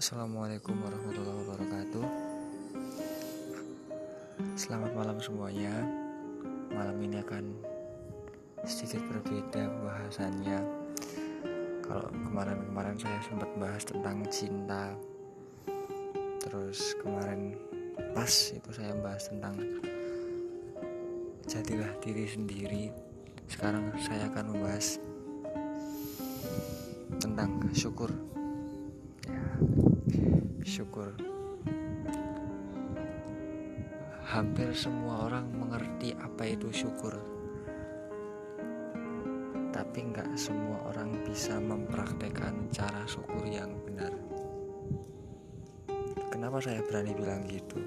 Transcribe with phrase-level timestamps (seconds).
[0.00, 2.04] Assalamualaikum warahmatullahi wabarakatuh.
[4.56, 5.76] Selamat malam semuanya.
[6.72, 7.44] Malam ini akan
[8.64, 10.56] sedikit berbeda bahasannya.
[11.84, 14.96] Kalau kemarin-kemarin saya sempat bahas tentang cinta.
[16.48, 17.60] Terus kemarin
[18.16, 19.60] pas itu saya bahas tentang
[21.44, 22.84] Jadilah diri sendiri.
[23.52, 24.96] Sekarang saya akan membahas
[27.20, 28.08] tentang syukur
[30.64, 31.12] syukur.
[34.30, 37.18] Hampir semua orang mengerti apa itu syukur.
[39.74, 44.14] Tapi nggak semua orang bisa mempraktekkan cara syukur yang benar.
[46.30, 47.80] Kenapa saya berani bilang gitu?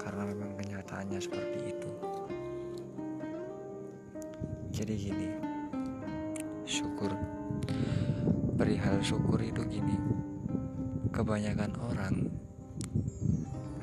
[0.00, 1.90] Karena memang kenyataannya seperti itu.
[4.74, 5.28] Jadi gini
[6.66, 7.14] syukur.
[8.58, 9.94] Perihal syukur itu gini
[11.18, 12.30] kebanyakan orang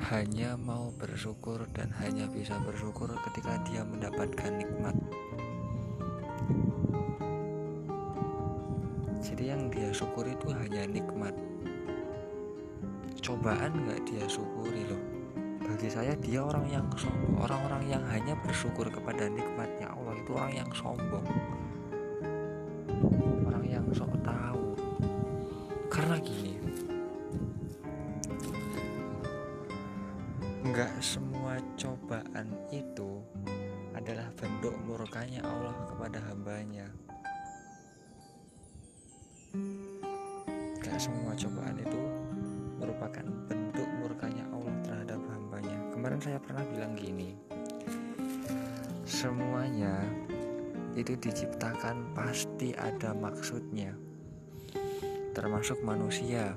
[0.08, 4.96] hanya mau bersyukur dan hanya bisa bersyukur ketika dia mendapatkan nikmat.
[9.20, 11.36] Jadi yang dia syukuri itu hanya nikmat.
[13.20, 15.02] Cobaan nggak dia syukuri loh.
[15.60, 17.36] Bagi saya dia orang yang sombong.
[17.36, 21.26] Orang-orang yang hanya bersyukur kepada nikmatnya Allah itu orang yang sombong.
[23.44, 24.72] Orang yang sok tahu.
[25.92, 26.65] Karena gini,
[30.76, 33.24] Enggak semua cobaan itu
[33.96, 36.84] adalah bentuk murkanya Allah kepada hambanya.
[40.76, 42.02] Enggak semua cobaan itu
[42.76, 45.80] merupakan bentuk murkanya Allah terhadap hambanya.
[45.96, 47.32] Kemarin saya pernah bilang gini,
[49.08, 49.96] semuanya
[50.92, 53.96] itu diciptakan pasti ada maksudnya,
[55.32, 56.52] termasuk manusia.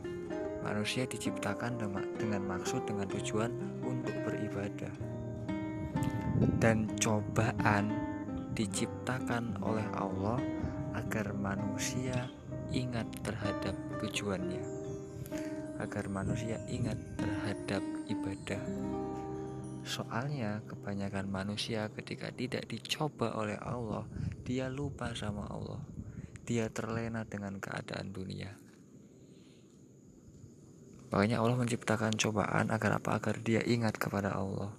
[0.59, 1.79] Manusia diciptakan
[2.19, 3.51] dengan maksud, dengan tujuan
[3.83, 4.91] untuk beribadah,
[6.59, 7.95] dan cobaan
[8.53, 10.39] diciptakan oleh Allah
[10.99, 12.27] agar manusia
[12.75, 14.63] ingat terhadap tujuannya,
[15.79, 17.81] agar manusia ingat terhadap
[18.11, 18.61] ibadah.
[19.87, 24.05] Soalnya, kebanyakan manusia ketika tidak dicoba oleh Allah,
[24.43, 25.79] dia lupa sama Allah,
[26.43, 28.68] dia terlena dengan keadaan dunia.
[31.09, 33.17] Makanya Allah menciptakan cobaan agar apa?
[33.17, 34.69] Agar dia ingat kepada Allah.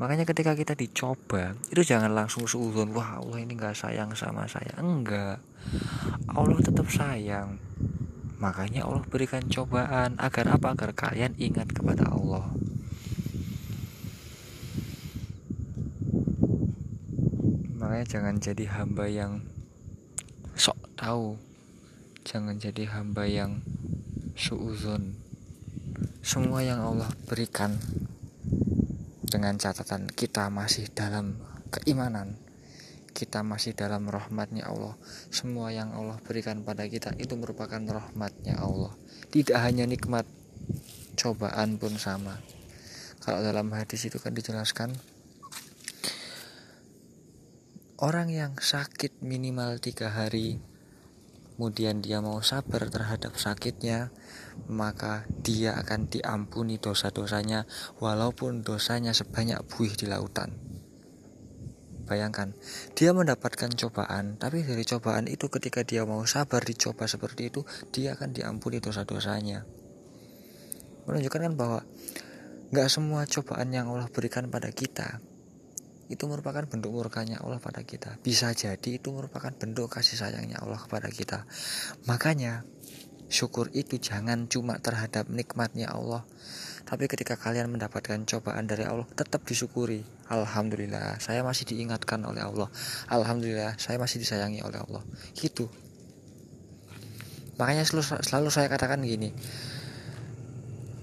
[0.00, 4.72] Makanya ketika kita dicoba, itu jangan langsung seuzon, wah Allah ini gak sayang sama saya.
[4.80, 5.38] Enggak.
[6.32, 7.60] Allah tetap sayang.
[8.42, 10.74] Makanya Allah berikan cobaan agar apa?
[10.74, 12.50] Agar kalian ingat kepada Allah.
[17.78, 19.46] Makanya jangan jadi hamba yang
[20.58, 21.38] sok tahu.
[22.26, 23.62] Jangan jadi hamba yang
[24.34, 25.16] suuzon.
[26.22, 27.76] Semua yang Allah berikan
[29.26, 31.40] dengan catatan kita masih dalam
[31.72, 32.36] keimanan
[33.12, 34.96] kita masih dalam rahmatnya Allah.
[35.28, 38.96] Semua yang Allah berikan pada kita itu merupakan rahmatnya Allah.
[39.28, 40.24] Tidak hanya nikmat
[41.14, 42.40] cobaan pun sama.
[43.22, 44.96] Kalau dalam hadis itu kan dijelaskan
[48.02, 50.58] orang yang sakit minimal tiga hari
[51.62, 54.10] kemudian dia mau sabar terhadap sakitnya,
[54.66, 57.70] maka dia akan diampuni dosa-dosanya
[58.02, 60.58] walaupun dosanya sebanyak buih di lautan.
[62.02, 62.50] Bayangkan,
[62.98, 67.62] dia mendapatkan cobaan, tapi dari cobaan itu ketika dia mau sabar dicoba seperti itu,
[67.94, 69.62] dia akan diampuni dosa-dosanya.
[71.06, 71.86] Menunjukkan kan bahwa
[72.74, 75.22] nggak semua cobaan yang Allah berikan pada kita
[76.12, 78.20] itu merupakan bentuk murkanya Allah pada kita.
[78.20, 81.48] Bisa jadi itu merupakan bentuk kasih sayangnya Allah kepada kita.
[82.04, 82.68] Makanya
[83.32, 86.28] syukur itu jangan cuma terhadap nikmatnya Allah.
[86.84, 90.04] Tapi ketika kalian mendapatkan cobaan dari Allah, tetap disyukuri.
[90.28, 92.68] Alhamdulillah, saya masih diingatkan oleh Allah.
[93.08, 95.00] Alhamdulillah, saya masih disayangi oleh Allah.
[95.32, 95.72] Gitu.
[97.56, 99.32] Makanya selalu, selalu saya katakan gini.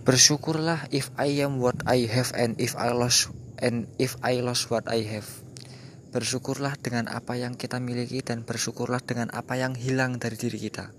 [0.05, 4.71] Bersyukurlah if I am what I have and if I lost and if I lost
[4.71, 5.27] what I have.
[6.09, 10.89] Bersyukurlah dengan apa yang kita miliki dan bersyukurlah dengan apa yang hilang dari diri kita.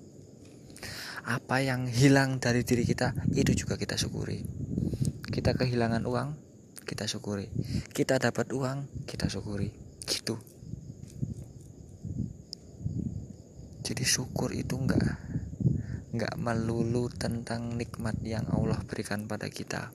[1.26, 4.46] Apa yang hilang dari diri kita itu juga kita syukuri.
[5.26, 6.28] Kita kehilangan uang,
[6.86, 7.50] kita syukuri.
[7.90, 9.74] Kita dapat uang, kita syukuri.
[10.06, 10.38] Gitu.
[13.82, 15.18] Jadi syukur itu enggak
[16.14, 19.90] enggak melulu tentang nikmat yang Allah berikan pada kita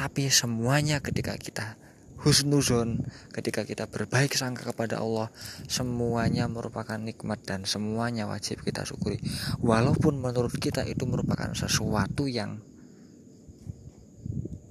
[0.00, 1.76] tapi semuanya ketika kita
[2.24, 3.04] husnuzon
[3.36, 5.28] ketika kita berbaik sangka kepada Allah
[5.68, 9.20] semuanya merupakan nikmat dan semuanya wajib kita syukuri.
[9.60, 12.64] Walaupun menurut kita itu merupakan sesuatu yang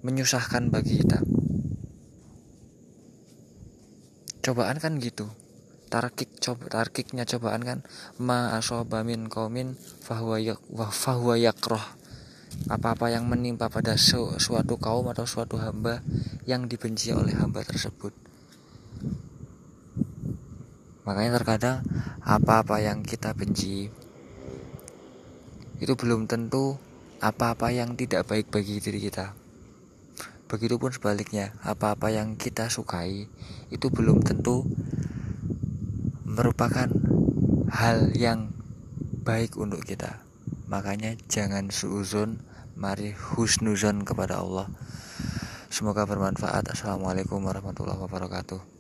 [0.02, 1.22] menyusahkan bagi kita.
[4.42, 5.30] Cobaan kan gitu.
[5.94, 7.80] Tarkik coba tarkiknya cobaan kan
[8.18, 9.74] ma asoba min kaumin
[10.06, 11.86] fahuwa yakroh
[12.70, 16.02] apa-apa yang menimpa pada su suatu kaum atau suatu hamba
[16.46, 18.14] yang dibenci oleh hamba tersebut.
[21.10, 21.78] Makanya terkadang
[22.22, 23.90] apa-apa yang kita benci
[25.80, 26.78] itu belum tentu
[27.20, 29.34] apa-apa yang tidak baik bagi diri kita.
[30.50, 33.30] Begitupun sebaliknya, apa-apa yang kita sukai
[33.70, 34.66] itu belum tentu
[36.26, 36.90] merupakan
[37.70, 38.54] hal yang
[39.26, 40.29] baik untuk kita.
[40.70, 42.46] Makanya jangan suuzon,
[42.78, 44.70] mari husnuzon kepada Allah.
[45.74, 46.70] Semoga bermanfaat.
[46.70, 48.79] Assalamualaikum warahmatullahi wabarakatuh.